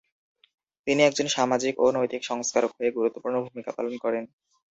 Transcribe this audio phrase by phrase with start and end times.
[0.87, 4.23] তিনি একজন সামাজিক ও নৈতিক সংস্কারক হয়ে গুরুত্বপূর্ণ ভূমিকা পালন করেন।